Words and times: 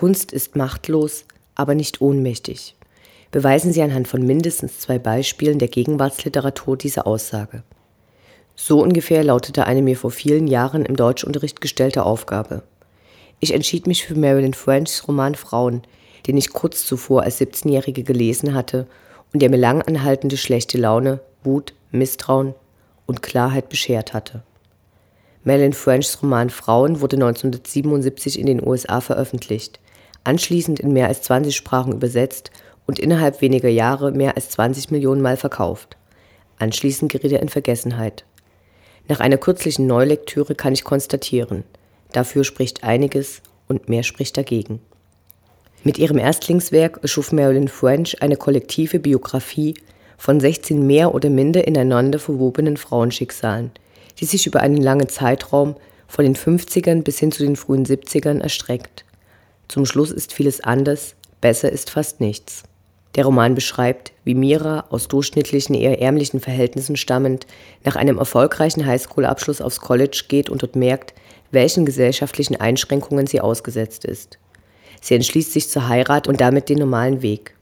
Kunst 0.00 0.32
ist 0.32 0.56
machtlos, 0.56 1.26
aber 1.54 1.74
nicht 1.74 2.00
ohnmächtig. 2.00 2.74
Beweisen 3.32 3.70
Sie 3.70 3.82
anhand 3.82 4.08
von 4.08 4.24
mindestens 4.24 4.78
zwei 4.78 4.98
Beispielen 4.98 5.58
der 5.58 5.68
Gegenwartsliteratur 5.68 6.78
diese 6.78 7.04
Aussage. 7.04 7.64
So 8.56 8.82
ungefähr 8.82 9.22
lautete 9.22 9.66
eine 9.66 9.82
mir 9.82 9.98
vor 9.98 10.10
vielen 10.10 10.46
Jahren 10.46 10.86
im 10.86 10.96
Deutschunterricht 10.96 11.60
gestellte 11.60 12.04
Aufgabe. 12.04 12.62
Ich 13.40 13.52
entschied 13.52 13.86
mich 13.86 14.06
für 14.06 14.14
Marilyn 14.14 14.54
Frenchs 14.54 15.06
Roman 15.06 15.34
Frauen, 15.34 15.82
den 16.26 16.38
ich 16.38 16.54
kurz 16.54 16.86
zuvor 16.86 17.24
als 17.24 17.38
17-Jährige 17.38 18.02
gelesen 18.02 18.54
hatte 18.54 18.86
und 19.34 19.42
der 19.42 19.50
mir 19.50 19.58
langanhaltende 19.58 20.38
schlechte 20.38 20.78
Laune, 20.78 21.20
Wut, 21.44 21.74
Misstrauen 21.90 22.54
und 23.04 23.20
Klarheit 23.20 23.68
beschert 23.68 24.14
hatte. 24.14 24.44
Marilyn 25.44 25.74
Frenchs 25.74 26.22
Roman 26.22 26.48
Frauen 26.48 27.02
wurde 27.02 27.16
1977 27.16 28.38
in 28.38 28.46
den 28.46 28.66
USA 28.66 29.02
veröffentlicht, 29.02 29.78
anschließend 30.24 30.80
in 30.80 30.92
mehr 30.92 31.08
als 31.08 31.22
20 31.22 31.54
Sprachen 31.54 31.92
übersetzt 31.92 32.50
und 32.86 32.98
innerhalb 32.98 33.40
weniger 33.40 33.68
Jahre 33.68 34.12
mehr 34.12 34.36
als 34.36 34.50
20 34.50 34.90
Millionen 34.90 35.22
Mal 35.22 35.36
verkauft. 35.36 35.96
Anschließend 36.58 37.10
geriet 37.10 37.32
er 37.32 37.40
in 37.40 37.48
Vergessenheit. 37.48 38.24
Nach 39.08 39.20
einer 39.20 39.38
kürzlichen 39.38 39.86
Neulektüre 39.86 40.54
kann 40.54 40.72
ich 40.72 40.84
konstatieren, 40.84 41.64
dafür 42.12 42.44
spricht 42.44 42.84
einiges 42.84 43.42
und 43.66 43.88
mehr 43.88 44.02
spricht 44.02 44.36
dagegen. 44.36 44.80
Mit 45.82 45.98
ihrem 45.98 46.18
Erstlingswerk 46.18 47.00
schuf 47.04 47.32
Marilyn 47.32 47.68
French 47.68 48.22
eine 48.22 48.36
kollektive 48.36 48.98
Biografie 48.98 49.74
von 50.18 50.38
16 50.38 50.86
mehr 50.86 51.14
oder 51.14 51.30
minder 51.30 51.66
ineinander 51.66 52.18
verwobenen 52.18 52.76
Frauenschicksalen, 52.76 53.70
die 54.18 54.26
sich 54.26 54.46
über 54.46 54.60
einen 54.60 54.76
langen 54.76 55.08
Zeitraum 55.08 55.76
von 56.06 56.24
den 56.24 56.36
50ern 56.36 57.02
bis 57.02 57.18
hin 57.18 57.32
zu 57.32 57.42
den 57.42 57.56
frühen 57.56 57.86
70ern 57.86 58.40
erstreckt. 58.40 59.04
Zum 59.70 59.86
Schluss 59.86 60.10
ist 60.10 60.32
vieles 60.32 60.60
anders, 60.60 61.14
besser 61.40 61.70
ist 61.70 61.90
fast 61.90 62.20
nichts. 62.20 62.64
Der 63.14 63.24
Roman 63.24 63.54
beschreibt, 63.54 64.10
wie 64.24 64.34
Mira, 64.34 64.86
aus 64.90 65.06
durchschnittlichen, 65.06 65.76
eher 65.76 66.02
ärmlichen 66.02 66.40
Verhältnissen 66.40 66.96
stammend, 66.96 67.46
nach 67.84 67.94
einem 67.94 68.18
erfolgreichen 68.18 68.84
Highschool-Abschluss 68.84 69.60
aufs 69.60 69.80
College 69.80 70.24
geht 70.26 70.50
und 70.50 70.64
dort 70.64 70.74
merkt, 70.74 71.14
welchen 71.52 71.86
gesellschaftlichen 71.86 72.56
Einschränkungen 72.56 73.28
sie 73.28 73.40
ausgesetzt 73.40 74.04
ist. 74.04 74.40
Sie 75.00 75.14
entschließt 75.14 75.52
sich 75.52 75.68
zur 75.68 75.86
Heirat 75.88 76.26
und 76.26 76.40
damit 76.40 76.68
den 76.68 76.78
normalen 76.78 77.22
Weg. 77.22 77.54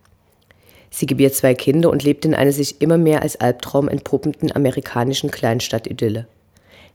Sie 0.89 1.05
gebiert 1.05 1.35
zwei 1.35 1.53
Kinder 1.53 1.91
und 1.91 2.05
lebt 2.05 2.25
in 2.25 2.35
einer 2.35 2.53
sich 2.53 2.81
immer 2.81 2.97
mehr 2.97 3.21
als 3.21 3.37
Albtraum 3.37 3.87
entpuppenden 3.87 4.51
amerikanischen 4.51 5.31
Kleinstadtidylle. 5.31 6.27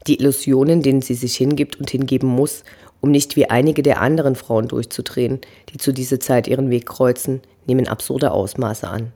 Die 0.07 0.19
Illusionen, 0.19 0.81
denen 0.81 1.03
sie 1.03 1.13
sich 1.13 1.35
hingibt 1.37 1.79
und 1.79 1.91
hingeben 1.91 2.27
muss, 2.27 2.63
um 3.03 3.11
nicht 3.11 3.35
wie 3.35 3.49
einige 3.49 3.83
der 3.83 3.99
anderen 4.01 4.33
Frauen 4.33 4.69
durchzudrehen, 4.69 5.41
die 5.69 5.77
zu 5.77 5.91
dieser 5.91 6.21
Zeit 6.21 6.47
ihren 6.47 6.69
Weg 6.69 6.85
kreuzen, 6.85 7.41
nehmen 7.67 7.89
absurde 7.89 8.31
Ausmaße 8.31 8.87
an. 8.87 9.11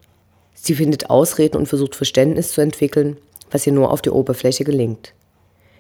Sie 0.54 0.76
findet 0.76 1.10
Ausreden 1.10 1.56
und 1.56 1.68
versucht 1.68 1.96
Verständnis 1.96 2.52
zu 2.52 2.60
entwickeln, 2.60 3.16
was 3.50 3.66
ihr 3.66 3.72
nur 3.72 3.90
auf 3.90 4.02
der 4.02 4.14
Oberfläche 4.14 4.66
gelingt. 4.66 5.14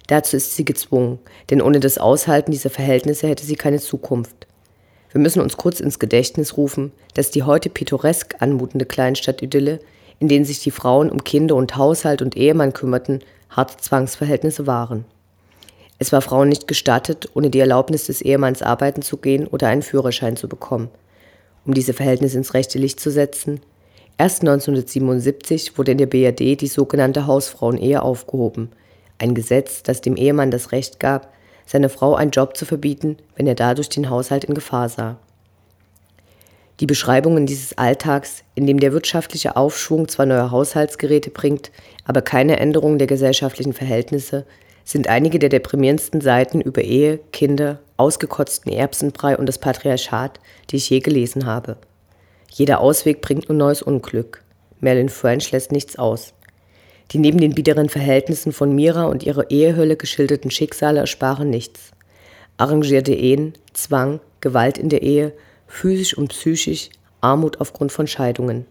Dazu 0.07 0.37
ist 0.37 0.55
sie 0.55 0.63
gezwungen, 0.63 1.19
denn 1.49 1.61
ohne 1.61 1.81
das 1.81 1.97
Aushalten 1.97 2.53
dieser 2.53 2.69
Verhältnisse 2.69 3.27
hätte 3.27 3.45
sie 3.45 3.57
keine 3.57 3.81
Zukunft. 3.81 4.47
Wir 5.11 5.19
müssen 5.19 5.41
uns 5.41 5.57
kurz 5.57 5.81
ins 5.81 5.99
Gedächtnis 5.99 6.55
rufen, 6.55 6.93
dass 7.13 7.29
die 7.29 7.43
heute 7.43 7.69
pittoresk 7.69 8.35
anmutende 8.39 8.85
Kleinstadtidylle, 8.85 9.81
in 10.19 10.29
denen 10.29 10.45
sich 10.45 10.63
die 10.63 10.71
Frauen 10.71 11.11
um 11.11 11.25
Kinder 11.25 11.55
und 11.55 11.75
Haushalt 11.75 12.21
und 12.21 12.37
Ehemann 12.37 12.71
kümmerten, 12.71 13.19
harte 13.49 13.75
Zwangsverhältnisse 13.75 14.65
waren. 14.65 15.03
Es 15.99 16.11
war 16.11 16.21
Frauen 16.21 16.49
nicht 16.49 16.67
gestattet, 16.67 17.29
ohne 17.33 17.49
die 17.49 17.59
Erlaubnis 17.59 18.05
des 18.05 18.21
Ehemanns 18.21 18.61
arbeiten 18.61 19.01
zu 19.01 19.17
gehen 19.17 19.47
oder 19.47 19.67
einen 19.67 19.81
Führerschein 19.81 20.37
zu 20.37 20.47
bekommen 20.47 20.89
um 21.67 21.73
diese 21.73 21.93
Verhältnisse 21.93 22.37
ins 22.37 22.53
rechte 22.53 22.79
Licht 22.79 22.99
zu 22.99 23.11
setzen. 23.11 23.59
Erst 24.17 24.41
1977 24.41 25.77
wurde 25.77 25.91
in 25.91 25.97
der 25.99 26.07
BRD 26.07 26.59
die 26.59 26.67
sogenannte 26.67 27.27
Hausfrauenehe 27.27 28.01
aufgehoben, 28.01 28.71
ein 29.19 29.35
Gesetz, 29.35 29.83
das 29.83 30.01
dem 30.01 30.15
Ehemann 30.15 30.49
das 30.49 30.71
Recht 30.71 30.99
gab, 30.99 31.31
seiner 31.65 31.89
Frau 31.89 32.15
einen 32.15 32.31
Job 32.31 32.55
zu 32.55 32.65
verbieten, 32.65 33.17
wenn 33.35 33.45
er 33.45 33.55
dadurch 33.55 33.89
den 33.89 34.09
Haushalt 34.09 34.45
in 34.45 34.55
Gefahr 34.55 34.89
sah. 34.89 35.17
Die 36.79 36.85
Beschreibungen 36.85 37.45
dieses 37.45 37.77
Alltags, 37.77 38.43
in 38.55 38.65
dem 38.65 38.79
der 38.79 38.93
wirtschaftliche 38.93 39.55
Aufschwung 39.55 40.07
zwar 40.07 40.25
neue 40.25 40.51
Haushaltsgeräte 40.51 41.31
bringt, 41.31 41.71
aber 42.05 42.21
keine 42.21 42.59
Änderung 42.59 42.97
der 42.97 43.07
gesellschaftlichen 43.07 43.73
Verhältnisse, 43.73 44.45
sind 44.87 45.09
einige 45.09 45.37
der 45.37 45.49
deprimierendsten 45.49 46.21
Seiten 46.21 46.61
über 46.61 46.81
Ehe, 46.81 47.19
Kinder, 47.33 47.79
ausgekotzten 47.97 48.71
Erbsenbrei 48.71 49.37
und 49.37 49.45
das 49.45 49.57
Patriarchat, 49.57 50.39
die 50.69 50.77
ich 50.77 50.89
je 50.89 51.01
gelesen 51.01 51.45
habe. 51.45 51.75
Jeder 52.49 52.79
Ausweg 52.79 53.19
bringt 53.19 53.49
nur 53.49 53.57
neues 53.57 53.81
Unglück. 53.81 54.43
Marilyn 54.79 55.09
French 55.09 55.51
lässt 55.51 55.73
nichts 55.73 55.99
aus. 55.99 56.33
Die 57.11 57.17
neben 57.17 57.37
den 57.37 57.53
biederen 57.53 57.89
Verhältnissen 57.89 58.53
von 58.53 58.73
Mira 58.73 59.07
und 59.07 59.23
ihrer 59.23 59.51
Ehehölle 59.51 59.97
geschilderten 59.97 60.51
Schicksale 60.51 61.01
ersparen 61.01 61.49
nichts. 61.49 61.91
Arrangierte 62.55 63.13
Ehen, 63.13 63.55
Zwang, 63.73 64.21
Gewalt 64.39 64.77
in 64.77 64.87
der 64.87 65.01
Ehe, 65.01 65.33
physisch 65.67 66.17
und 66.17 66.29
psychisch, 66.29 66.91
Armut 67.19 67.59
aufgrund 67.59 67.91
von 67.91 68.07
Scheidungen. 68.07 68.65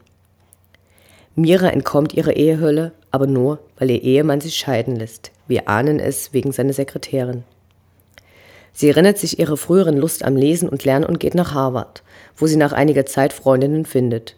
Mira 1.34 1.68
entkommt 1.68 2.14
ihrer 2.14 2.36
Ehehölle, 2.36 2.92
aber 3.10 3.26
nur, 3.26 3.58
weil 3.76 3.90
ihr 3.90 4.02
Ehemann 4.02 4.40
sich 4.40 4.56
scheiden 4.56 4.96
lässt. 4.96 5.30
Wir 5.48 5.68
ahnen 5.68 6.00
es 6.00 6.32
wegen 6.32 6.52
seiner 6.52 6.72
Sekretärin. 6.72 7.44
Sie 8.72 8.88
erinnert 8.88 9.16
sich 9.16 9.38
ihrer 9.38 9.56
früheren 9.56 9.96
Lust 9.96 10.22
am 10.22 10.36
Lesen 10.36 10.68
und 10.68 10.84
Lernen 10.84 11.06
und 11.06 11.20
geht 11.20 11.34
nach 11.34 11.54
Harvard, 11.54 12.02
wo 12.36 12.46
sie 12.46 12.56
nach 12.56 12.72
einiger 12.72 13.06
Zeit 13.06 13.32
Freundinnen 13.32 13.86
findet. 13.86 14.36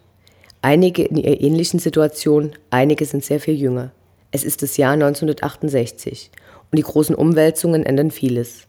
Einige 0.63 1.05
in 1.05 1.17
ihr 1.17 1.41
ähnlichen 1.41 1.81
Situationen, 1.81 2.53
einige 2.71 3.05
sind 3.05 3.25
sehr 3.25 3.41
viel 3.41 3.55
jünger. 3.55 3.91
Es 4.31 4.45
ist 4.45 4.63
das 4.63 4.77
Jahr 4.77 4.93
1968 4.93 6.31
und 6.71 6.79
die 6.79 6.83
großen 6.83 7.15
Umwälzungen 7.15 7.85
ändern 7.85 8.11
vieles. 8.11 8.67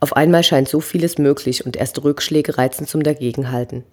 Auf 0.00 0.16
einmal 0.16 0.42
scheint 0.42 0.68
so 0.68 0.80
vieles 0.80 1.18
möglich 1.18 1.64
und 1.64 1.76
erste 1.76 2.02
Rückschläge 2.02 2.58
reizen 2.58 2.86
zum 2.86 3.02
Dagegenhalten. 3.02 3.84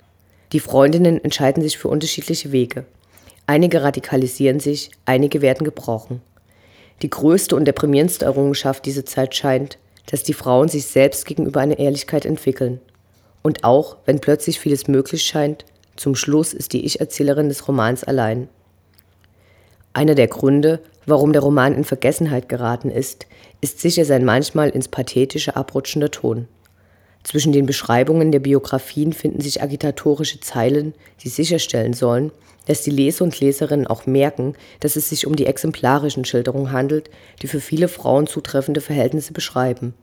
Die 0.53 0.59
Freundinnen 0.59 1.23
entscheiden 1.23 1.61
sich 1.61 1.77
für 1.77 1.89
unterschiedliche 1.89 2.51
Wege. 2.51 2.85
Einige 3.45 3.83
radikalisieren 3.83 4.59
sich, 4.59 4.89
einige 5.05 5.41
werden 5.41 5.65
gebrochen. 5.65 6.21
Die 7.01 7.09
größte 7.09 7.55
und 7.55 7.65
deprimierendste 7.65 8.25
Errungenschaft 8.25 8.85
dieser 8.85 9.05
Zeit 9.05 9.35
scheint, 9.35 9.77
dass 10.07 10.23
die 10.23 10.33
Frauen 10.33 10.67
sich 10.67 10.85
selbst 10.85 11.25
gegenüber 11.25 11.59
eine 11.59 11.79
Ehrlichkeit 11.79 12.25
entwickeln. 12.25 12.81
Und 13.41 13.63
auch, 13.63 13.97
wenn 14.05 14.19
plötzlich 14.19 14.59
vieles 14.59 14.87
möglich 14.87 15.23
scheint, 15.23 15.65
zum 15.95 16.15
Schluss 16.15 16.53
ist 16.53 16.73
die 16.73 16.85
Ich-Erzählerin 16.85 17.49
des 17.49 17.67
Romans 17.67 18.03
allein. 18.03 18.49
Einer 19.93 20.15
der 20.15 20.27
Gründe, 20.27 20.81
warum 21.05 21.33
der 21.33 21.41
Roman 21.41 21.73
in 21.73 21.83
Vergessenheit 21.83 22.49
geraten 22.49 22.89
ist, 22.89 23.27
ist 23.61 23.79
sicher 23.79 24.05
sein 24.05 24.23
manchmal 24.25 24.69
ins 24.69 24.87
Pathetische 24.87 25.55
abrutschender 25.55 26.11
Ton. 26.11 26.47
Zwischen 27.23 27.51
den 27.51 27.65
Beschreibungen 27.65 28.31
der 28.31 28.39
Biografien 28.39 29.13
finden 29.13 29.41
sich 29.41 29.61
agitatorische 29.61 30.39
Zeilen, 30.39 30.93
die 31.21 31.29
sicherstellen 31.29 31.93
sollen, 31.93 32.31
dass 32.65 32.81
die 32.81 32.91
Leser 32.91 33.23
und 33.23 33.39
Leserinnen 33.39 33.87
auch 33.87 34.05
merken, 34.05 34.55
dass 34.79 34.95
es 34.95 35.09
sich 35.09 35.25
um 35.25 35.35
die 35.35 35.45
exemplarischen 35.45 36.25
Schilderungen 36.25 36.71
handelt, 36.71 37.09
die 37.41 37.47
für 37.47 37.61
viele 37.61 37.87
Frauen 37.87 38.27
zutreffende 38.27 38.81
Verhältnisse 38.81 39.33
beschreiben. 39.33 39.93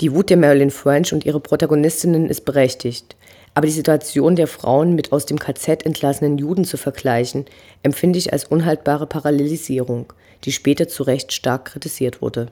Die 0.00 0.12
Wut 0.12 0.30
der 0.30 0.36
Marilyn 0.36 0.70
French 0.70 1.12
und 1.12 1.26
ihre 1.26 1.40
Protagonistinnen 1.40 2.28
ist 2.28 2.44
berechtigt, 2.44 3.16
aber 3.54 3.66
die 3.66 3.72
Situation 3.72 4.36
der 4.36 4.46
Frauen 4.46 4.94
mit 4.94 5.10
aus 5.10 5.26
dem 5.26 5.38
KZ 5.40 5.84
entlassenen 5.84 6.38
Juden 6.38 6.64
zu 6.64 6.76
vergleichen, 6.76 7.46
empfinde 7.82 8.18
ich 8.18 8.32
als 8.32 8.44
unhaltbare 8.44 9.06
Parallelisierung, 9.06 10.12
die 10.44 10.52
später 10.52 10.86
zu 10.86 11.02
Recht 11.02 11.32
stark 11.32 11.64
kritisiert 11.64 12.22
wurde. 12.22 12.46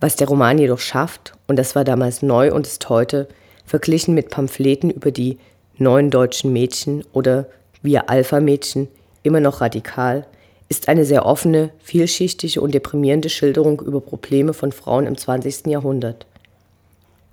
Was 0.00 0.16
der 0.16 0.28
Roman 0.28 0.58
jedoch 0.58 0.78
schafft, 0.78 1.34
und 1.48 1.58
das 1.58 1.74
war 1.74 1.84
damals 1.84 2.22
neu 2.22 2.54
und 2.54 2.66
ist 2.66 2.88
heute, 2.88 3.28
verglichen 3.66 4.14
mit 4.14 4.30
Pamphleten 4.30 4.90
über 4.90 5.10
die 5.10 5.38
neuen 5.78 6.10
deutschen 6.10 6.52
Mädchen 6.52 7.04
oder 7.12 7.46
wir 7.82 8.10
Alpha-Mädchen 8.10 8.88
immer 9.22 9.40
noch 9.40 9.60
radikal, 9.60 10.26
ist 10.68 10.88
eine 10.88 11.04
sehr 11.04 11.24
offene, 11.24 11.70
vielschichtige 11.78 12.60
und 12.60 12.74
deprimierende 12.74 13.28
Schilderung 13.30 13.80
über 13.80 14.00
Probleme 14.00 14.52
von 14.52 14.72
Frauen 14.72 15.06
im 15.06 15.16
20. 15.16 15.66
Jahrhundert. 15.66 16.26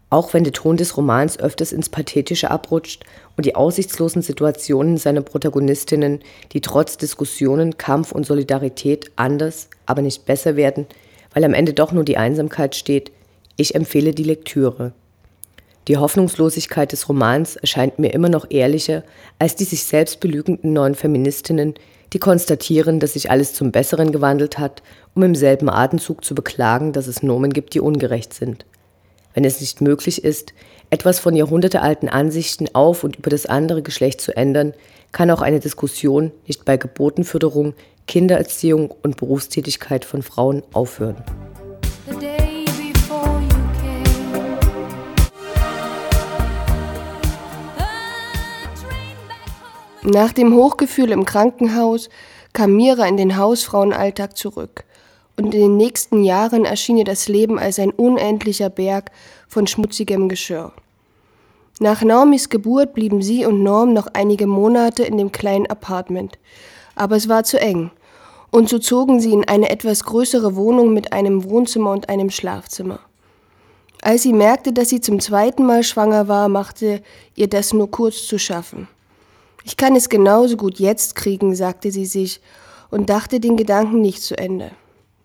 Auch 0.10 0.34
wenn 0.34 0.44
der 0.44 0.54
Ton 0.54 0.78
des 0.78 0.96
Romans 0.96 1.40
öfters 1.40 1.74
ins 1.74 1.90
Pathetische 1.90 2.52
abrutscht 2.52 3.04
und 3.36 3.46
die 3.46 3.56
aussichtslosen 3.56 4.22
Situationen 4.22 4.98
seiner 4.98 5.22
Protagonistinnen, 5.22 6.20
die 6.54 6.62
trotz 6.62 6.96
Diskussionen, 6.96 7.78
Kampf 7.78 8.12
und 8.12 8.26
Solidarität 8.26 9.12
anders, 9.16 9.68
aber 9.86 10.02
nicht 10.02 10.26
besser 10.26 10.56
werden, 10.56 10.86
weil 11.34 11.44
am 11.44 11.54
Ende 11.54 11.74
doch 11.74 11.92
nur 11.92 12.06
die 12.06 12.18
Einsamkeit 12.18 12.76
steht, 12.76 13.12
ich 13.58 13.76
empfehle 13.76 14.14
die 14.14 14.24
Lektüre. 14.24 14.94
Die 15.88 15.98
Hoffnungslosigkeit 15.98 16.92
des 16.92 17.08
Romans 17.10 17.58
erscheint 17.58 18.00
mir 18.00 18.12
immer 18.14 18.30
noch 18.30 18.48
ehrlicher 18.50 19.04
als 19.38 19.56
die 19.56 19.66
sich 19.66 19.84
selbst 19.84 20.20
belügenden 20.20 20.74
neuen 20.74 20.96
Feministinnen, 20.96 21.76
die 22.14 22.20
konstatieren, 22.20 23.00
dass 23.00 23.14
sich 23.14 23.30
alles 23.30 23.54
zum 23.54 23.72
Besseren 23.72 24.12
gewandelt 24.12 24.58
hat, 24.58 24.82
um 25.14 25.24
im 25.24 25.36
selben 25.36 25.70
Atemzug 25.70 26.24
zu 26.24 26.34
beklagen, 26.34 26.92
dass 26.92 27.08
es 27.08 27.22
Normen 27.22 27.54
gibt, 27.54 27.74
die 27.74 27.80
ungerecht 27.80 28.34
sind. 28.34 28.66
wenn 29.36 29.44
es 29.44 29.60
nicht 29.60 29.82
möglich 29.82 30.24
ist, 30.24 30.54
etwas 30.90 31.20
von 31.20 31.36
jahrhundertealten 31.36 32.08
Ansichten 32.08 32.74
auf 32.74 33.04
und 33.04 33.18
über 33.18 33.30
das 33.30 33.46
andere 33.46 33.82
Geschlecht 33.82 34.22
zu 34.22 34.36
ändern, 34.36 34.74
kann 35.12 35.30
auch 35.30 35.42
eine 35.42 35.60
Diskussion 35.60 36.32
nicht 36.48 36.64
bei 36.64 36.78
Geburtenförderung, 36.78 37.74
Kindererziehung 38.08 38.94
und 39.04 39.18
Berufstätigkeit 39.18 40.06
von 40.06 40.22
Frauen 40.22 40.64
aufhören. 40.72 41.18
Nach 50.08 50.32
dem 50.32 50.54
Hochgefühl 50.54 51.10
im 51.10 51.26
Krankenhaus 51.26 52.10
kam 52.54 52.76
Mira 52.76 53.08
in 53.08 53.18
den 53.18 53.38
Hausfrauenalltag 53.38 54.38
zurück. 54.38 54.84
Und 55.36 55.46
in 55.46 55.62
den 55.62 55.78
nächsten 55.78 56.24
Jahren 56.24 56.64
erschien 56.64 56.98
ihr 56.98 57.06
das 57.06 57.28
Leben 57.28 57.58
als 57.58 57.80
ein 57.80 57.90
unendlicher 57.90 58.70
Berg 58.70 59.10
von 59.48 59.66
schmutzigem 59.66 60.30
Geschirr. 60.30 60.74
Nach 61.80 62.04
Normis 62.04 62.50
Geburt 62.50 62.94
blieben 62.94 63.24
sie 63.24 63.48
und 63.48 63.64
Norm 63.64 63.94
noch 63.94 64.06
einige 64.14 64.46
Monate 64.46 65.02
in 65.02 65.18
dem 65.18 65.32
kleinen 65.32 65.66
Apartment. 65.66 66.38
Aber 66.94 67.16
es 67.16 67.28
war 67.28 67.44
zu 67.44 67.60
eng. 67.60 67.90
Und 68.52 68.70
so 68.70 68.78
zogen 68.78 69.20
sie 69.20 69.34
in 69.34 69.48
eine 69.48 69.72
etwas 69.72 70.04
größere 70.04 70.56
Wohnung 70.56 70.94
mit 70.94 71.14
einem 71.14 71.46
Wohnzimmer 71.50 71.90
und 71.90 72.10
einem 72.10 72.30
Schlafzimmer. 72.30 73.00
Als 74.04 74.22
sie 74.22 74.34
merkte, 74.34 74.72
dass 74.72 74.90
sie 74.90 75.02
zum 75.02 75.20
zweiten 75.20 75.66
Mal 75.66 75.82
schwanger 75.82 76.28
war, 76.28 76.48
machte 76.48 77.02
ihr 77.34 77.48
das 77.48 77.74
nur 77.74 77.90
kurz 77.90 78.28
zu 78.28 78.38
schaffen. 78.38 78.88
Ich 79.68 79.78
kann 79.78 79.96
es 79.96 80.10
genauso 80.10 80.58
gut 80.58 80.78
jetzt 80.78 81.16
kriegen, 81.16 81.56
sagte 81.56 81.92
sie 81.92 82.06
sich 82.06 82.40
und 82.92 83.10
dachte 83.10 83.40
den 83.40 83.58
Gedanken 83.58 84.00
nicht 84.00 84.22
zu 84.22 84.38
Ende. 84.38 84.70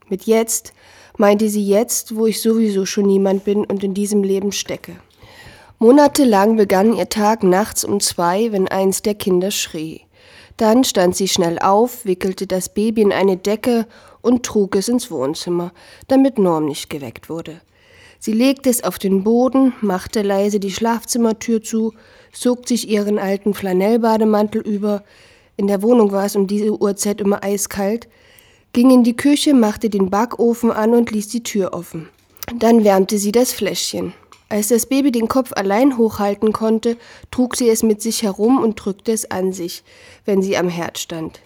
Mit 0.09 0.25
jetzt 0.25 0.73
meinte 1.19 1.51
sie 1.51 1.65
jetzt, 1.65 2.17
wo 2.17 2.25
ich 2.25 2.41
sowieso 2.41 2.87
schon 2.87 3.05
niemand 3.05 3.45
bin 3.45 3.67
und 3.67 3.85
in 3.85 3.93
diesem 3.93 4.23
Leben 4.23 4.51
stecke. 4.51 4.97
Monatelang 5.79 6.57
begann 6.57 6.97
ihr 6.97 7.11
Tag 7.11 7.43
nachts 7.43 7.85
um 7.85 8.01
zwei, 8.01 8.51
wenn 8.51 8.67
eins 8.67 9.03
der 9.03 9.15
Kinder 9.15 9.51
schrie. 9.51 10.07
Dann 10.57 10.85
stand 10.85 11.17
sie 11.17 11.29
schnell 11.29 11.59
auf, 11.59 12.07
wickelte 12.07 12.47
das 12.47 12.71
Baby 12.71 13.03
in 13.03 13.13
eine 13.13 13.37
Decke 13.37 13.87
und 14.23 14.47
trug 14.47 14.75
es 14.75 14.89
ins 14.89 15.11
Wohnzimmer, 15.11 15.73
damit 16.09 16.39
Norm 16.39 16.65
nicht 16.65 16.89
geweckt 16.89 17.29
wurde. 17.29 17.61
Sie 18.19 18.33
legte 18.33 18.71
es 18.71 18.85
auf 18.85 18.99
den 18.99 19.23
Boden, 19.23 19.75
machte 19.83 20.23
leise 20.23 20.61
die 20.61 20.73
Schlafzimmertür 20.73 21.63
zu, 21.63 21.93
zog 22.32 22.69
sich 22.69 22.88
ihren 22.88 23.19
alten 23.19 23.55
Flanellbademantel 23.55 24.62
über, 24.62 25.05
in 25.56 25.67
der 25.67 25.82
Wohnung 25.82 26.12
war 26.12 26.25
es 26.25 26.37
um 26.37 26.47
diese 26.47 26.81
Uhrzeit 26.81 27.21
immer 27.21 27.44
eiskalt, 27.44 28.09
ging 28.73 28.91
in 28.91 29.05
die 29.05 29.17
Küche, 29.17 29.53
machte 29.55 29.91
den 29.91 30.11
Backofen 30.11 30.71
an 30.71 30.94
und 30.94 31.11
ließ 31.11 31.29
die 31.29 31.43
Tür 31.43 31.75
offen. 31.75 32.09
Dann 32.59 32.85
wärmte 32.85 33.19
sie 33.19 33.32
das 33.32 33.53
Fläschchen. 33.53 34.12
Als 34.49 34.69
das 34.69 34.87
Baby 34.87 35.12
den 35.12 35.29
Kopf 35.29 35.53
allein 35.55 35.97
hochhalten 35.97 36.53
konnte, 36.53 36.97
trug 37.31 37.56
sie 37.56 37.69
es 37.69 37.82
mit 37.82 38.03
sich 38.03 38.23
herum 38.23 38.59
und 38.59 38.75
drückte 38.75 39.12
es 39.12 39.31
an 39.31 39.53
sich, 39.53 39.85
wenn 40.25 40.43
sie 40.43 40.56
am 40.56 40.69
Herd 40.69 40.99
stand. 40.99 41.41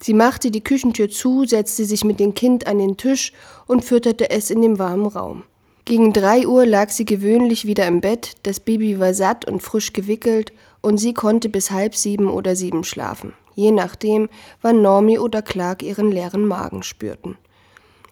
Sie 0.00 0.14
machte 0.14 0.50
die 0.50 0.64
Küchentür 0.64 1.10
zu, 1.10 1.44
setzte 1.44 1.84
sich 1.84 2.04
mit 2.04 2.20
dem 2.20 2.34
Kind 2.34 2.66
an 2.66 2.78
den 2.78 2.96
Tisch 2.96 3.32
und 3.66 3.84
fütterte 3.84 4.30
es 4.30 4.50
in 4.50 4.62
dem 4.62 4.78
warmen 4.78 5.06
Raum. 5.06 5.44
Gegen 5.86 6.14
drei 6.14 6.46
Uhr 6.46 6.64
lag 6.64 6.88
sie 6.88 7.04
gewöhnlich 7.04 7.66
wieder 7.66 7.86
im 7.86 8.00
Bett, 8.00 8.36
das 8.44 8.58
Baby 8.58 8.98
war 8.98 9.12
satt 9.12 9.44
und 9.46 9.62
frisch 9.62 9.92
gewickelt 9.92 10.50
und 10.80 10.96
sie 10.96 11.12
konnte 11.12 11.50
bis 11.50 11.70
halb 11.70 11.94
sieben 11.94 12.30
oder 12.30 12.56
sieben 12.56 12.84
schlafen, 12.84 13.34
je 13.54 13.70
nachdem, 13.70 14.30
wann 14.62 14.80
Normi 14.80 15.18
oder 15.18 15.42
Clark 15.42 15.82
ihren 15.82 16.10
leeren 16.10 16.46
Magen 16.46 16.82
spürten. 16.82 17.36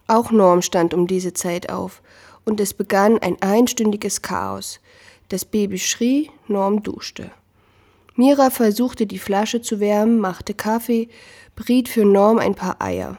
Auch 0.06 0.30
Norm 0.30 0.60
stand 0.60 0.92
um 0.92 1.06
diese 1.06 1.32
Zeit 1.32 1.70
auf 1.70 2.02
und 2.44 2.60
es 2.60 2.74
begann 2.74 3.18
ein 3.20 3.40
einstündiges 3.40 4.20
Chaos. 4.20 4.78
Das 5.30 5.46
Baby 5.46 5.78
schrie, 5.78 6.30
Norm 6.48 6.82
duschte. 6.82 7.30
Mira 8.16 8.50
versuchte 8.50 9.06
die 9.06 9.18
Flasche 9.18 9.62
zu 9.62 9.80
wärmen, 9.80 10.18
machte 10.18 10.52
Kaffee, 10.52 11.08
briet 11.56 11.88
für 11.88 12.04
Norm 12.04 12.36
ein 12.36 12.54
paar 12.54 12.82
Eier. 12.82 13.18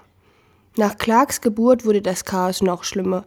Nach 0.78 0.96
Clarks 1.00 1.42
Geburt 1.42 1.86
wurde 1.86 2.04
das 2.04 2.24
Chaos 2.24 2.62
noch 2.62 2.84
schlimmer 2.84 3.26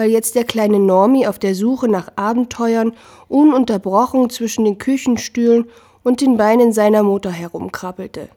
weil 0.00 0.10
jetzt 0.10 0.34
der 0.34 0.44
kleine 0.44 0.78
Normi 0.78 1.26
auf 1.26 1.38
der 1.38 1.54
Suche 1.54 1.86
nach 1.86 2.08
Abenteuern 2.16 2.94
ununterbrochen 3.28 4.30
zwischen 4.30 4.64
den 4.64 4.78
Küchenstühlen 4.78 5.66
und 6.02 6.22
den 6.22 6.38
Beinen 6.38 6.72
seiner 6.72 7.02
Mutter 7.02 7.30
herumkrabbelte. 7.30 8.30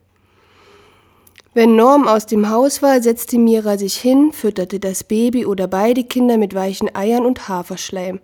Wenn 1.54 1.78
Norm 1.78 2.06
aus 2.06 2.26
dem 2.26 2.50
Haus 2.50 2.82
war, 2.82 3.02
setzte 3.02 3.38
Mira 3.38 3.78
sich 3.78 3.96
hin, 3.96 4.34
fütterte 4.34 4.82
das 4.82 5.06
Baby 5.06 5.46
oder 5.46 5.70
beide 5.70 6.04
Kinder 6.04 6.38
mit 6.38 6.54
weichen 6.54 6.94
Eiern 6.94 7.26
und 7.26 7.48
Haferschleim, 7.48 8.20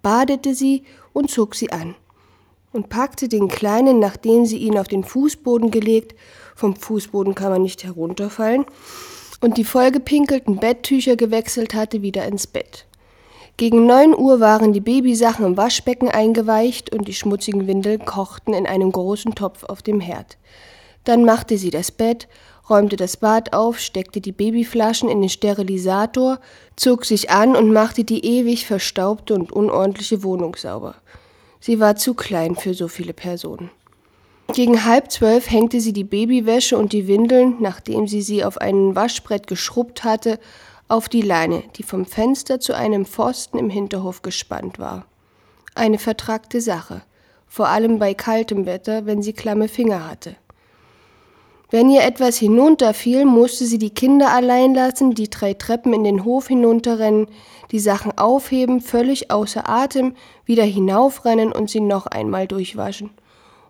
badete 0.00 0.54
sie 0.54 0.84
und 1.12 1.28
zog 1.28 1.56
sie 1.56 1.72
an 1.72 1.96
und 2.72 2.88
packte 2.88 3.28
den 3.28 3.48
Kleinen, 3.48 3.98
nachdem 3.98 4.46
sie 4.46 4.58
ihn 4.58 4.78
auf 4.78 4.86
den 4.86 5.02
Fußboden 5.02 5.72
gelegt, 5.72 6.14
vom 6.54 6.76
Fußboden 6.76 7.34
kann 7.34 7.50
man 7.50 7.62
nicht 7.62 7.82
herunterfallen, 7.82 8.64
und 9.46 9.58
die 9.58 9.64
vollgepinkelten 9.64 10.56
Betttücher 10.56 11.14
gewechselt 11.14 11.72
hatte, 11.72 12.02
wieder 12.02 12.26
ins 12.26 12.48
Bett. 12.48 12.84
Gegen 13.56 13.86
neun 13.86 14.12
Uhr 14.12 14.40
waren 14.40 14.72
die 14.72 14.80
Babysachen 14.80 15.46
im 15.46 15.56
Waschbecken 15.56 16.08
eingeweicht 16.08 16.92
und 16.92 17.06
die 17.06 17.14
schmutzigen 17.14 17.68
Windeln 17.68 18.04
kochten 18.04 18.54
in 18.54 18.66
einem 18.66 18.90
großen 18.90 19.36
Topf 19.36 19.62
auf 19.62 19.82
dem 19.82 20.00
Herd. 20.00 20.36
Dann 21.04 21.24
machte 21.24 21.58
sie 21.58 21.70
das 21.70 21.92
Bett, 21.92 22.26
räumte 22.68 22.96
das 22.96 23.18
Bad 23.18 23.52
auf, 23.52 23.78
steckte 23.78 24.20
die 24.20 24.32
Babyflaschen 24.32 25.08
in 25.08 25.20
den 25.20 25.30
Sterilisator, 25.30 26.40
zog 26.74 27.04
sich 27.04 27.30
an 27.30 27.54
und 27.54 27.72
machte 27.72 28.02
die 28.02 28.24
ewig 28.24 28.66
verstaubte 28.66 29.32
und 29.32 29.52
unordentliche 29.52 30.24
Wohnung 30.24 30.56
sauber. 30.56 30.96
Sie 31.60 31.78
war 31.78 31.94
zu 31.94 32.14
klein 32.14 32.56
für 32.56 32.74
so 32.74 32.88
viele 32.88 33.12
Personen. 33.12 33.70
Gegen 34.52 34.84
halb 34.84 35.10
zwölf 35.10 35.50
hängte 35.50 35.80
sie 35.80 35.92
die 35.92 36.04
Babywäsche 36.04 36.78
und 36.78 36.92
die 36.92 37.08
Windeln, 37.08 37.56
nachdem 37.60 38.06
sie 38.06 38.22
sie 38.22 38.44
auf 38.44 38.58
ein 38.58 38.94
Waschbrett 38.94 39.46
geschrubbt 39.46 40.04
hatte, 40.04 40.38
auf 40.88 41.08
die 41.08 41.22
Leine, 41.22 41.64
die 41.76 41.82
vom 41.82 42.06
Fenster 42.06 42.60
zu 42.60 42.74
einem 42.74 43.06
Pfosten 43.06 43.58
im 43.58 43.70
Hinterhof 43.70 44.22
gespannt 44.22 44.78
war. 44.78 45.06
Eine 45.74 45.98
vertragte 45.98 46.60
Sache, 46.60 47.02
vor 47.48 47.68
allem 47.68 47.98
bei 47.98 48.14
kaltem 48.14 48.66
Wetter, 48.66 49.04
wenn 49.04 49.20
sie 49.20 49.32
klamme 49.32 49.66
Finger 49.66 50.08
hatte. 50.08 50.36
Wenn 51.70 51.90
ihr 51.90 52.04
etwas 52.04 52.36
hinunterfiel, 52.36 53.24
musste 53.24 53.66
sie 53.66 53.78
die 53.78 53.90
Kinder 53.90 54.30
allein 54.30 54.72
lassen, 54.72 55.14
die 55.14 55.28
drei 55.28 55.54
Treppen 55.54 55.92
in 55.92 56.04
den 56.04 56.24
Hof 56.24 56.46
hinunterrennen, 56.46 57.26
die 57.72 57.80
Sachen 57.80 58.16
aufheben, 58.16 58.80
völlig 58.80 59.32
außer 59.32 59.68
Atem, 59.68 60.14
wieder 60.44 60.62
hinaufrennen 60.62 61.50
und 61.50 61.68
sie 61.68 61.80
noch 61.80 62.06
einmal 62.06 62.46
durchwaschen 62.46 63.10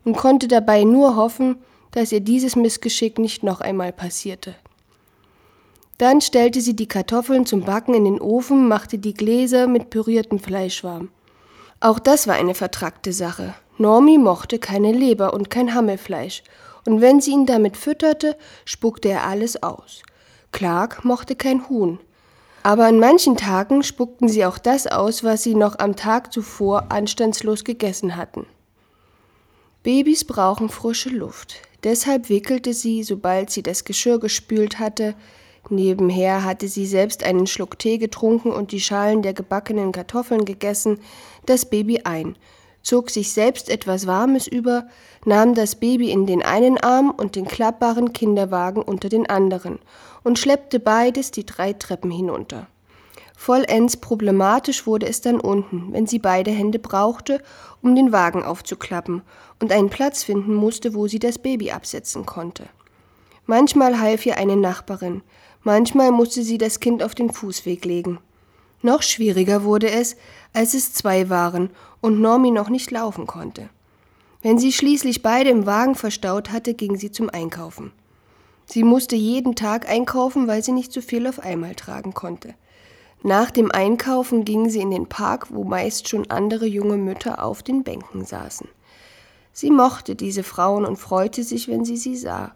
und 0.06 0.16
konnte 0.16 0.48
dabei 0.48 0.84
nur 0.84 1.16
hoffen, 1.16 1.58
dass 1.90 2.12
ihr 2.12 2.20
dieses 2.20 2.56
Missgeschick 2.56 3.18
nicht 3.18 3.42
noch 3.42 3.60
einmal 3.60 3.92
passierte. 3.92 4.54
Dann 5.98 6.20
stellte 6.20 6.60
sie 6.60 6.76
die 6.76 6.86
Kartoffeln 6.86 7.44
zum 7.44 7.62
Backen 7.62 7.92
in 7.94 8.04
den 8.04 8.20
Ofen, 8.20 8.68
machte 8.68 8.98
die 8.98 9.14
Gläser 9.14 9.66
mit 9.66 9.90
püriertem 9.90 10.38
Fleisch 10.38 10.84
warm. 10.84 11.10
Auch 11.80 11.98
das 11.98 12.26
war 12.26 12.36
eine 12.36 12.54
vertrackte 12.54 13.12
Sache. 13.12 13.54
Normi 13.78 14.16
mochte 14.16 14.58
keine 14.58 14.92
Leber 14.92 15.34
und 15.34 15.50
kein 15.50 15.74
Hammelfleisch, 15.74 16.42
und 16.86 17.00
wenn 17.00 17.20
sie 17.20 17.32
ihn 17.32 17.46
damit 17.46 17.76
fütterte, 17.76 18.36
spuckte 18.64 19.08
er 19.08 19.26
alles 19.26 19.62
aus. 19.62 20.02
Clark 20.52 21.04
mochte 21.04 21.34
kein 21.34 21.68
Huhn. 21.68 21.98
Aber 22.62 22.84
an 22.86 23.00
manchen 23.00 23.36
Tagen 23.36 23.82
spuckten 23.82 24.28
sie 24.28 24.44
auch 24.44 24.58
das 24.58 24.86
aus, 24.86 25.24
was 25.24 25.42
sie 25.42 25.54
noch 25.54 25.78
am 25.78 25.96
Tag 25.96 26.32
zuvor 26.32 26.92
anstandslos 26.92 27.64
gegessen 27.64 28.16
hatten. 28.16 28.46
Babys 29.86 30.24
brauchen 30.24 30.68
frische 30.68 31.10
Luft. 31.10 31.62
Deshalb 31.84 32.28
wickelte 32.28 32.74
sie, 32.74 33.04
sobald 33.04 33.50
sie 33.50 33.62
das 33.62 33.84
Geschirr 33.84 34.18
gespült 34.18 34.80
hatte, 34.80 35.14
nebenher 35.70 36.42
hatte 36.42 36.66
sie 36.66 36.86
selbst 36.86 37.22
einen 37.22 37.46
Schluck 37.46 37.78
Tee 37.78 37.96
getrunken 37.98 38.50
und 38.50 38.72
die 38.72 38.80
Schalen 38.80 39.22
der 39.22 39.32
gebackenen 39.32 39.92
Kartoffeln 39.92 40.44
gegessen, 40.44 40.98
das 41.44 41.66
Baby 41.66 42.00
ein, 42.02 42.36
zog 42.82 43.10
sich 43.10 43.32
selbst 43.32 43.70
etwas 43.70 44.08
Warmes 44.08 44.48
über, 44.48 44.88
nahm 45.24 45.54
das 45.54 45.76
Baby 45.76 46.10
in 46.10 46.26
den 46.26 46.42
einen 46.42 46.78
Arm 46.78 47.10
und 47.16 47.36
den 47.36 47.46
klappbaren 47.46 48.12
Kinderwagen 48.12 48.82
unter 48.82 49.08
den 49.08 49.30
anderen 49.30 49.78
und 50.24 50.40
schleppte 50.40 50.80
beides 50.80 51.30
die 51.30 51.46
drei 51.46 51.74
Treppen 51.74 52.10
hinunter. 52.10 52.66
Vollends 53.38 53.98
problematisch 53.98 54.86
wurde 54.86 55.06
es 55.06 55.20
dann 55.20 55.38
unten, 55.38 55.92
wenn 55.92 56.06
sie 56.06 56.18
beide 56.18 56.50
Hände 56.50 56.78
brauchte, 56.78 57.42
um 57.82 57.94
den 57.94 58.10
Wagen 58.10 58.42
aufzuklappen 58.42 59.22
und 59.60 59.70
einen 59.70 59.90
Platz 59.90 60.24
finden 60.24 60.54
musste, 60.54 60.94
wo 60.94 61.06
sie 61.06 61.18
das 61.18 61.38
Baby 61.38 61.70
absetzen 61.70 62.26
konnte. 62.26 62.64
Manchmal 63.44 64.00
half 64.00 64.26
ihr 64.26 64.38
eine 64.38 64.56
Nachbarin, 64.56 65.22
manchmal 65.62 66.10
musste 66.10 66.42
sie 66.42 66.58
das 66.58 66.80
Kind 66.80 67.02
auf 67.02 67.14
den 67.14 67.30
Fußweg 67.30 67.84
legen. 67.84 68.18
Noch 68.82 69.02
schwieriger 69.02 69.62
wurde 69.62 69.90
es, 69.90 70.16
als 70.52 70.74
es 70.74 70.92
zwei 70.92 71.28
waren 71.28 71.70
und 72.00 72.20
Normi 72.20 72.50
noch 72.50 72.70
nicht 72.70 72.90
laufen 72.90 73.26
konnte. 73.26 73.68
Wenn 74.42 74.58
sie 74.58 74.72
schließlich 74.72 75.22
beide 75.22 75.50
im 75.50 75.66
Wagen 75.66 75.94
verstaut 75.94 76.50
hatte, 76.50 76.74
ging 76.74 76.96
sie 76.96 77.12
zum 77.12 77.30
Einkaufen. 77.30 77.92
Sie 78.64 78.82
musste 78.82 79.14
jeden 79.14 79.54
Tag 79.54 79.88
einkaufen, 79.88 80.48
weil 80.48 80.64
sie 80.64 80.72
nicht 80.72 80.92
so 80.92 81.00
viel 81.00 81.26
auf 81.26 81.38
einmal 81.38 81.74
tragen 81.74 82.14
konnte. 82.14 82.54
Nach 83.26 83.50
dem 83.50 83.72
Einkaufen 83.72 84.44
ging 84.44 84.70
sie 84.70 84.78
in 84.78 84.92
den 84.92 85.08
Park, 85.08 85.48
wo 85.50 85.64
meist 85.64 86.08
schon 86.08 86.30
andere 86.30 86.64
junge 86.64 86.96
Mütter 86.96 87.44
auf 87.44 87.64
den 87.64 87.82
Bänken 87.82 88.24
saßen. 88.24 88.68
Sie 89.52 89.72
mochte 89.72 90.14
diese 90.14 90.44
Frauen 90.44 90.84
und 90.84 90.94
freute 90.94 91.42
sich, 91.42 91.66
wenn 91.66 91.84
sie 91.84 91.96
sie 91.96 92.14
sah. 92.14 92.54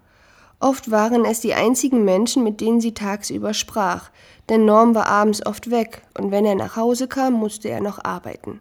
Oft 0.60 0.92
waren 0.92 1.24
es 1.24 1.40
die 1.40 1.54
einzigen 1.54 2.04
Menschen, 2.04 2.44
mit 2.44 2.60
denen 2.60 2.80
sie 2.80 2.94
tagsüber 2.94 3.52
sprach, 3.52 4.10
denn 4.48 4.64
Norm 4.64 4.94
war 4.94 5.06
abends 5.06 5.44
oft 5.44 5.72
weg, 5.72 6.02
und 6.16 6.30
wenn 6.30 6.44
er 6.44 6.54
nach 6.54 6.76
Hause 6.76 7.08
kam, 7.08 7.32
musste 7.32 7.68
er 7.68 7.80
noch 7.80 8.04
arbeiten. 8.04 8.60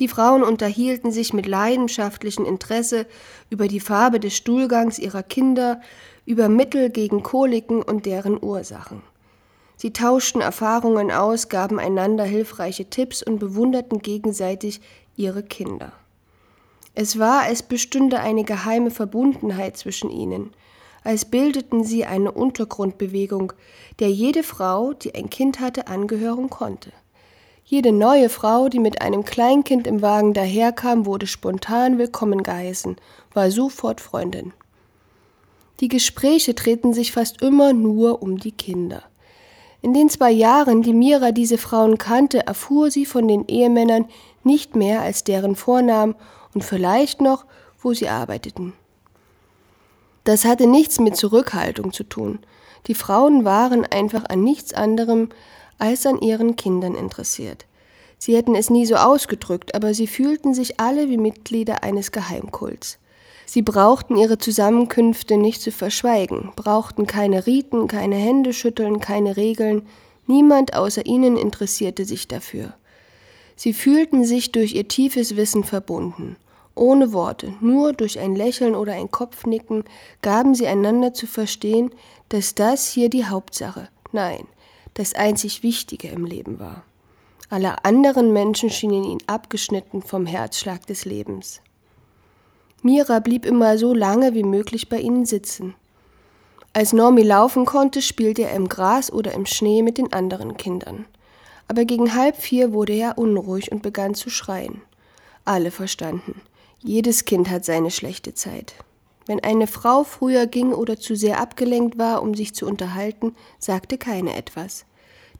Die 0.00 0.08
Frauen 0.08 0.42
unterhielten 0.42 1.12
sich 1.12 1.32
mit 1.32 1.46
leidenschaftlichem 1.46 2.44
Interesse 2.44 3.06
über 3.48 3.68
die 3.68 3.80
Farbe 3.80 4.20
des 4.20 4.36
Stuhlgangs 4.36 4.98
ihrer 4.98 5.22
Kinder, 5.22 5.80
über 6.26 6.50
Mittel 6.50 6.90
gegen 6.90 7.22
Koliken 7.22 7.80
und 7.80 8.04
deren 8.04 8.36
Ursachen. 8.38 9.00
Sie 9.82 9.92
tauschten 9.92 10.40
Erfahrungen 10.40 11.10
aus, 11.10 11.48
gaben 11.48 11.80
einander 11.80 12.22
hilfreiche 12.22 12.84
Tipps 12.84 13.20
und 13.20 13.40
bewunderten 13.40 13.98
gegenseitig 13.98 14.80
ihre 15.16 15.42
Kinder. 15.42 15.90
Es 16.94 17.18
war, 17.18 17.40
als 17.42 17.64
bestünde 17.64 18.20
eine 18.20 18.44
geheime 18.44 18.92
Verbundenheit 18.92 19.76
zwischen 19.76 20.08
ihnen, 20.08 20.52
als 21.02 21.24
bildeten 21.24 21.82
sie 21.82 22.04
eine 22.04 22.30
Untergrundbewegung, 22.30 23.54
der 23.98 24.08
jede 24.08 24.44
Frau, 24.44 24.92
die 24.92 25.16
ein 25.16 25.30
Kind 25.30 25.58
hatte, 25.58 25.88
angehören 25.88 26.48
konnte. 26.48 26.92
Jede 27.64 27.90
neue 27.90 28.28
Frau, 28.28 28.68
die 28.68 28.78
mit 28.78 29.02
einem 29.02 29.24
Kleinkind 29.24 29.88
im 29.88 30.00
Wagen 30.00 30.32
daherkam, 30.32 31.06
wurde 31.06 31.26
spontan 31.26 31.98
willkommen 31.98 32.44
geheißen, 32.44 32.98
war 33.34 33.50
sofort 33.50 34.00
Freundin. 34.00 34.52
Die 35.80 35.88
Gespräche 35.88 36.54
drehten 36.54 36.94
sich 36.94 37.10
fast 37.10 37.42
immer 37.42 37.72
nur 37.72 38.22
um 38.22 38.38
die 38.38 38.52
Kinder. 38.52 39.02
In 39.82 39.92
den 39.92 40.08
zwei 40.08 40.30
Jahren, 40.30 40.82
die 40.82 40.94
Mira 40.94 41.32
diese 41.32 41.58
Frauen 41.58 41.98
kannte, 41.98 42.46
erfuhr 42.46 42.92
sie 42.92 43.04
von 43.04 43.26
den 43.26 43.46
Ehemännern 43.48 44.06
nicht 44.44 44.76
mehr 44.76 45.02
als 45.02 45.24
deren 45.24 45.56
Vornamen 45.56 46.14
und 46.54 46.62
vielleicht 46.62 47.20
noch, 47.20 47.44
wo 47.80 47.92
sie 47.92 48.08
arbeiteten. 48.08 48.74
Das 50.22 50.44
hatte 50.44 50.68
nichts 50.68 51.00
mit 51.00 51.16
Zurückhaltung 51.16 51.92
zu 51.92 52.04
tun. 52.04 52.38
Die 52.86 52.94
Frauen 52.94 53.44
waren 53.44 53.84
einfach 53.84 54.24
an 54.28 54.44
nichts 54.44 54.72
anderem 54.72 55.30
als 55.80 56.06
an 56.06 56.20
ihren 56.20 56.54
Kindern 56.54 56.94
interessiert. 56.94 57.66
Sie 58.18 58.36
hätten 58.36 58.54
es 58.54 58.70
nie 58.70 58.86
so 58.86 58.94
ausgedrückt, 58.94 59.74
aber 59.74 59.94
sie 59.94 60.06
fühlten 60.06 60.54
sich 60.54 60.78
alle 60.78 61.08
wie 61.08 61.18
Mitglieder 61.18 61.82
eines 61.82 62.12
Geheimkults. 62.12 62.98
Sie 63.52 63.60
brauchten 63.60 64.16
ihre 64.16 64.38
Zusammenkünfte 64.38 65.36
nicht 65.36 65.60
zu 65.60 65.72
verschweigen, 65.72 66.52
brauchten 66.56 67.06
keine 67.06 67.46
Riten, 67.46 67.86
keine 67.86 68.16
Händeschütteln, 68.16 68.98
keine 68.98 69.36
Regeln, 69.36 69.86
niemand 70.26 70.72
außer 70.72 71.04
ihnen 71.04 71.36
interessierte 71.36 72.06
sich 72.06 72.28
dafür. 72.28 72.72
Sie 73.54 73.74
fühlten 73.74 74.24
sich 74.24 74.52
durch 74.52 74.74
ihr 74.74 74.88
tiefes 74.88 75.36
Wissen 75.36 75.64
verbunden. 75.64 76.36
Ohne 76.74 77.12
Worte, 77.12 77.52
nur 77.60 77.92
durch 77.92 78.18
ein 78.18 78.34
Lächeln 78.34 78.74
oder 78.74 78.94
ein 78.94 79.10
Kopfnicken 79.10 79.84
gaben 80.22 80.54
sie 80.54 80.66
einander 80.66 81.12
zu 81.12 81.26
verstehen, 81.26 81.90
dass 82.30 82.54
das 82.54 82.88
hier 82.88 83.10
die 83.10 83.26
Hauptsache, 83.26 83.90
nein, 84.12 84.46
das 84.94 85.12
einzig 85.12 85.62
Wichtige 85.62 86.08
im 86.08 86.24
Leben 86.24 86.58
war. 86.58 86.84
Alle 87.50 87.84
anderen 87.84 88.32
Menschen 88.32 88.70
schienen 88.70 89.04
ihn 89.04 89.22
abgeschnitten 89.26 90.00
vom 90.00 90.24
Herzschlag 90.24 90.86
des 90.86 91.04
Lebens. 91.04 91.60
Mira 92.82 93.20
blieb 93.20 93.46
immer 93.46 93.78
so 93.78 93.94
lange 93.94 94.34
wie 94.34 94.42
möglich 94.42 94.88
bei 94.88 94.98
ihnen 94.98 95.24
sitzen. 95.24 95.74
Als 96.72 96.92
Normi 96.92 97.22
laufen 97.22 97.64
konnte, 97.64 98.02
spielte 98.02 98.42
er 98.42 98.54
im 98.54 98.68
Gras 98.68 99.12
oder 99.12 99.32
im 99.32 99.46
Schnee 99.46 99.82
mit 99.82 99.98
den 99.98 100.12
anderen 100.12 100.56
Kindern. 100.56 101.04
Aber 101.68 101.84
gegen 101.84 102.14
halb 102.14 102.36
vier 102.36 102.72
wurde 102.72 102.94
er 102.94 103.18
unruhig 103.18 103.70
und 103.70 103.82
begann 103.82 104.14
zu 104.14 104.30
schreien. 104.30 104.82
Alle 105.44 105.70
verstanden. 105.70 106.40
Jedes 106.80 107.24
Kind 107.24 107.50
hat 107.50 107.64
seine 107.64 107.90
schlechte 107.90 108.34
Zeit. 108.34 108.74
Wenn 109.26 109.38
eine 109.44 109.66
Frau 109.68 110.02
früher 110.02 110.46
ging 110.46 110.72
oder 110.72 110.98
zu 110.98 111.14
sehr 111.14 111.40
abgelenkt 111.40 111.98
war, 111.98 112.22
um 112.22 112.34
sich 112.34 112.54
zu 112.54 112.66
unterhalten, 112.66 113.36
sagte 113.58 113.98
keine 113.98 114.34
etwas. 114.34 114.84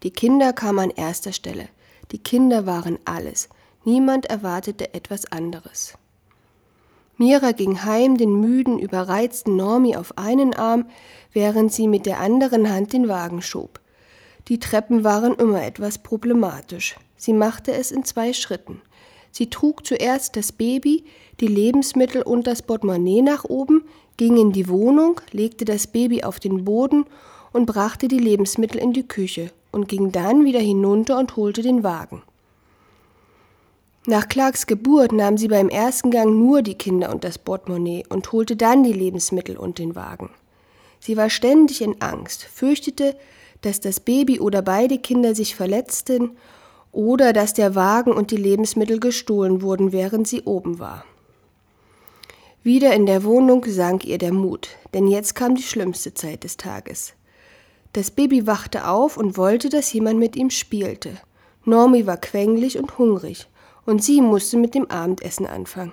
Die 0.04 0.10
Kinder 0.10 0.52
kamen 0.52 0.78
an 0.78 0.90
erster 0.90 1.32
Stelle. 1.32 1.68
Die 2.12 2.18
Kinder 2.18 2.66
waren 2.66 2.98
alles. 3.04 3.48
Niemand 3.84 4.26
erwartete 4.26 4.94
etwas 4.94 5.30
anderes. 5.32 5.94
Mira 7.16 7.52
ging 7.52 7.84
heim, 7.84 8.16
den 8.16 8.40
müden, 8.40 8.78
überreizten 8.78 9.56
Normi 9.56 9.96
auf 9.96 10.16
einen 10.18 10.54
Arm, 10.54 10.86
während 11.32 11.72
sie 11.72 11.88
mit 11.88 12.06
der 12.06 12.20
anderen 12.20 12.70
Hand 12.70 12.92
den 12.92 13.08
Wagen 13.08 13.42
schob. 13.42 13.80
Die 14.48 14.58
Treppen 14.58 15.04
waren 15.04 15.34
immer 15.34 15.64
etwas 15.64 15.98
problematisch. 15.98 16.96
Sie 17.16 17.32
machte 17.32 17.72
es 17.72 17.92
in 17.92 18.04
zwei 18.04 18.32
Schritten. 18.32 18.80
Sie 19.30 19.48
trug 19.48 19.86
zuerst 19.86 20.36
das 20.36 20.52
Baby, 20.52 21.04
die 21.40 21.46
Lebensmittel 21.46 22.22
und 22.22 22.46
das 22.46 22.62
Portemonnaie 22.62 23.22
nach 23.22 23.44
oben, 23.44 23.84
ging 24.16 24.36
in 24.36 24.52
die 24.52 24.68
Wohnung, 24.68 25.20
legte 25.30 25.64
das 25.64 25.86
Baby 25.86 26.24
auf 26.24 26.38
den 26.38 26.64
Boden 26.64 27.06
und 27.52 27.66
brachte 27.66 28.08
die 28.08 28.18
Lebensmittel 28.18 28.80
in 28.80 28.92
die 28.92 29.06
Küche 29.06 29.50
und 29.70 29.88
ging 29.88 30.12
dann 30.12 30.44
wieder 30.44 30.60
hinunter 30.60 31.18
und 31.18 31.36
holte 31.36 31.62
den 31.62 31.82
Wagen. 31.82 32.22
Nach 34.04 34.26
Clarks 34.28 34.66
Geburt 34.66 35.12
nahm 35.12 35.38
sie 35.38 35.46
beim 35.46 35.68
ersten 35.68 36.10
Gang 36.10 36.36
nur 36.36 36.62
die 36.62 36.74
Kinder 36.74 37.10
und 37.10 37.22
das 37.22 37.38
Portemonnaie 37.38 38.04
und 38.08 38.32
holte 38.32 38.56
dann 38.56 38.82
die 38.82 38.92
Lebensmittel 38.92 39.56
und 39.56 39.78
den 39.78 39.94
Wagen. 39.94 40.30
Sie 40.98 41.16
war 41.16 41.30
ständig 41.30 41.82
in 41.82 42.00
Angst, 42.02 42.42
fürchtete, 42.42 43.16
dass 43.60 43.78
das 43.78 44.00
Baby 44.00 44.40
oder 44.40 44.60
beide 44.60 44.98
Kinder 44.98 45.36
sich 45.36 45.54
verletzten 45.54 46.36
oder 46.90 47.32
dass 47.32 47.54
der 47.54 47.76
Wagen 47.76 48.12
und 48.12 48.32
die 48.32 48.36
Lebensmittel 48.36 48.98
gestohlen 48.98 49.62
wurden, 49.62 49.92
während 49.92 50.26
sie 50.26 50.42
oben 50.42 50.80
war. 50.80 51.04
Wieder 52.64 52.94
in 52.94 53.06
der 53.06 53.22
Wohnung 53.22 53.64
sank 53.68 54.04
ihr 54.04 54.18
der 54.18 54.32
Mut, 54.32 54.68
denn 54.94 55.06
jetzt 55.06 55.36
kam 55.36 55.54
die 55.54 55.62
schlimmste 55.62 56.12
Zeit 56.12 56.42
des 56.42 56.56
Tages. 56.56 57.14
Das 57.92 58.10
Baby 58.10 58.48
wachte 58.48 58.88
auf 58.88 59.16
und 59.16 59.36
wollte, 59.36 59.68
dass 59.68 59.92
jemand 59.92 60.18
mit 60.18 60.34
ihm 60.34 60.50
spielte. 60.50 61.18
Normi 61.64 62.06
war 62.06 62.16
quengelig 62.16 62.78
und 62.78 62.98
hungrig, 62.98 63.48
und 63.86 64.02
sie 64.02 64.20
musste 64.20 64.56
mit 64.56 64.74
dem 64.74 64.90
Abendessen 64.90 65.46
anfangen. 65.46 65.92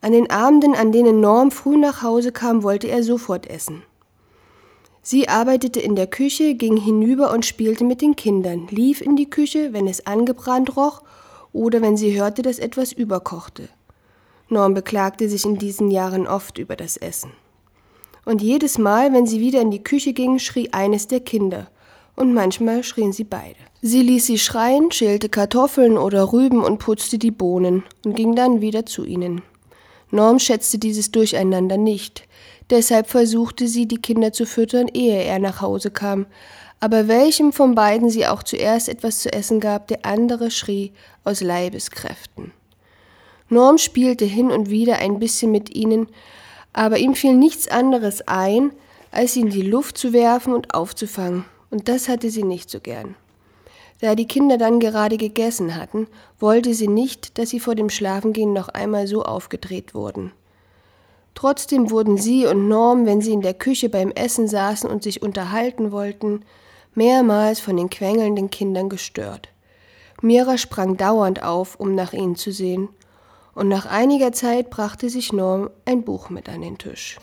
An 0.00 0.12
den 0.12 0.30
Abenden, 0.30 0.74
an 0.74 0.92
denen 0.92 1.20
Norm 1.20 1.50
früh 1.50 1.76
nach 1.76 2.02
Hause 2.02 2.32
kam, 2.32 2.62
wollte 2.62 2.88
er 2.88 3.02
sofort 3.02 3.46
essen. 3.46 3.82
Sie 5.02 5.28
arbeitete 5.28 5.80
in 5.80 5.96
der 5.96 6.06
Küche, 6.06 6.54
ging 6.54 6.76
hinüber 6.76 7.32
und 7.32 7.46
spielte 7.46 7.84
mit 7.84 8.02
den 8.02 8.16
Kindern, 8.16 8.66
lief 8.70 9.00
in 9.00 9.16
die 9.16 9.28
Küche, 9.28 9.72
wenn 9.72 9.86
es 9.86 10.06
angebrannt 10.06 10.76
roch 10.76 11.02
oder 11.52 11.80
wenn 11.82 11.96
sie 11.96 12.18
hörte, 12.18 12.42
dass 12.42 12.58
etwas 12.58 12.92
überkochte. 12.92 13.68
Norm 14.48 14.74
beklagte 14.74 15.28
sich 15.28 15.44
in 15.44 15.56
diesen 15.56 15.90
Jahren 15.90 16.26
oft 16.26 16.58
über 16.58 16.76
das 16.76 16.96
Essen. 16.96 17.32
Und 18.24 18.42
jedes 18.42 18.78
Mal, 18.78 19.12
wenn 19.12 19.26
sie 19.26 19.40
wieder 19.40 19.60
in 19.60 19.70
die 19.70 19.82
Küche 19.82 20.12
ging, 20.12 20.38
schrie 20.38 20.70
eines 20.72 21.06
der 21.06 21.20
Kinder, 21.20 21.70
und 22.20 22.34
manchmal 22.34 22.84
schrien 22.84 23.12
sie 23.12 23.24
beide. 23.24 23.56
Sie 23.82 24.02
ließ 24.02 24.26
sie 24.26 24.38
schreien, 24.38 24.92
schälte 24.92 25.28
Kartoffeln 25.28 25.96
oder 25.96 26.32
Rüben 26.32 26.62
und 26.62 26.78
putzte 26.78 27.18
die 27.18 27.30
Bohnen 27.30 27.82
und 28.04 28.14
ging 28.14 28.36
dann 28.36 28.60
wieder 28.60 28.86
zu 28.86 29.04
ihnen. 29.04 29.42
Norm 30.10 30.38
schätzte 30.38 30.78
dieses 30.78 31.10
Durcheinander 31.10 31.76
nicht, 31.76 32.28
Deshalb 32.70 33.08
versuchte 33.08 33.66
sie, 33.66 33.86
die 33.86 34.00
Kinder 34.00 34.32
zu 34.32 34.46
füttern, 34.46 34.86
ehe 34.88 35.24
er 35.24 35.40
nach 35.40 35.60
Hause 35.60 35.90
kam. 35.90 36.26
Aber 36.78 37.08
welchem 37.08 37.52
von 37.52 37.74
beiden 37.74 38.08
sie 38.08 38.26
auch 38.26 38.42
zuerst 38.42 38.88
etwas 38.88 39.20
zu 39.20 39.32
essen 39.32 39.60
gab, 39.60 39.88
der 39.88 40.06
andere 40.06 40.50
schrie 40.50 40.92
aus 41.24 41.40
Leibeskräften. 41.40 42.52
Norm 43.48 43.76
spielte 43.76 44.24
hin 44.24 44.52
und 44.52 44.70
wieder 44.70 44.98
ein 44.98 45.18
bisschen 45.18 45.50
mit 45.50 45.74
ihnen, 45.74 46.06
aber 46.72 46.98
ihm 46.98 47.16
fiel 47.16 47.34
nichts 47.34 47.66
anderes 47.66 48.26
ein, 48.28 48.72
als 49.10 49.34
sie 49.34 49.40
in 49.40 49.50
die 49.50 49.62
Luft 49.62 49.98
zu 49.98 50.12
werfen 50.12 50.54
und 50.54 50.72
aufzufangen, 50.72 51.44
und 51.70 51.88
das 51.88 52.08
hatte 52.08 52.30
sie 52.30 52.42
nicht 52.42 52.70
so 52.70 52.80
gern. 52.80 53.14
Da 54.00 54.14
die 54.14 54.26
Kinder 54.26 54.56
dann 54.56 54.80
gerade 54.80 55.18
gegessen 55.18 55.76
hatten, 55.76 56.06
wollte 56.38 56.72
sie 56.74 56.88
nicht, 56.88 57.38
dass 57.38 57.50
sie 57.50 57.60
vor 57.60 57.74
dem 57.74 57.90
Schlafengehen 57.90 58.52
noch 58.52 58.68
einmal 58.68 59.06
so 59.06 59.22
aufgedreht 59.22 59.94
wurden. 59.94 60.32
Trotzdem 61.34 61.90
wurden 61.90 62.16
sie 62.16 62.46
und 62.46 62.68
Norm, 62.68 63.06
wenn 63.06 63.20
sie 63.20 63.32
in 63.32 63.42
der 63.42 63.54
Küche 63.54 63.88
beim 63.88 64.10
Essen 64.10 64.48
saßen 64.48 64.90
und 64.90 65.02
sich 65.02 65.22
unterhalten 65.22 65.92
wollten, 65.92 66.44
mehrmals 66.94 67.60
von 67.60 67.76
den 67.76 67.90
quengelnden 67.90 68.50
Kindern 68.50 68.88
gestört. 68.88 69.48
Mira 70.22 70.58
sprang 70.58 70.96
dauernd 70.96 71.42
auf, 71.42 71.78
um 71.78 71.94
nach 71.94 72.12
ihnen 72.12 72.36
zu 72.36 72.52
sehen, 72.52 72.88
und 73.54 73.68
nach 73.68 73.86
einiger 73.86 74.32
Zeit 74.32 74.70
brachte 74.70 75.10
sich 75.10 75.32
Norm 75.32 75.70
ein 75.84 76.02
Buch 76.02 76.30
mit 76.30 76.48
an 76.48 76.62
den 76.62 76.78
Tisch. 76.78 77.18